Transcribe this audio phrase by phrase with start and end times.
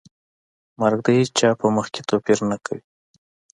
[0.79, 2.81] مرګ د هیچا په منځ کې توپیر نه کوي.